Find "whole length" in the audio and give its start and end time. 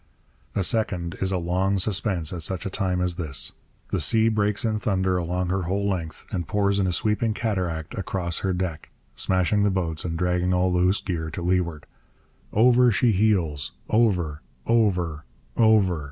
5.69-6.25